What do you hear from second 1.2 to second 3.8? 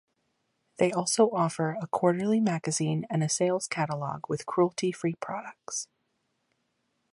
offer a quarterly magazine and a sales